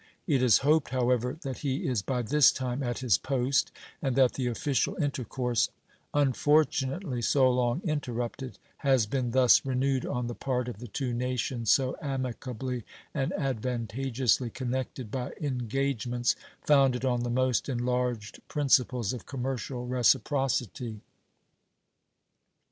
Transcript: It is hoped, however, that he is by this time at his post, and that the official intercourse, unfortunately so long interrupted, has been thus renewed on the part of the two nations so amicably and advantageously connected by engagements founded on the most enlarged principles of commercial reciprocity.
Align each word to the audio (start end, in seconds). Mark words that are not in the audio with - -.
It 0.25 0.41
is 0.41 0.57
hoped, 0.65 0.89
however, 0.89 1.37
that 1.43 1.59
he 1.59 1.85
is 1.85 2.01
by 2.01 2.23
this 2.23 2.51
time 2.51 2.81
at 2.81 2.97
his 3.05 3.19
post, 3.19 3.71
and 4.01 4.15
that 4.15 4.33
the 4.33 4.47
official 4.47 4.95
intercourse, 4.95 5.69
unfortunately 6.11 7.21
so 7.21 7.47
long 7.51 7.81
interrupted, 7.83 8.57
has 8.77 9.05
been 9.05 9.29
thus 9.29 9.63
renewed 9.63 10.03
on 10.03 10.25
the 10.25 10.33
part 10.33 10.67
of 10.67 10.79
the 10.79 10.87
two 10.87 11.13
nations 11.13 11.69
so 11.69 11.95
amicably 12.01 12.83
and 13.13 13.31
advantageously 13.37 14.49
connected 14.49 15.11
by 15.11 15.33
engagements 15.39 16.35
founded 16.63 17.05
on 17.05 17.21
the 17.21 17.29
most 17.29 17.69
enlarged 17.69 18.39
principles 18.47 19.13
of 19.13 19.27
commercial 19.27 19.85
reciprocity. 19.85 21.01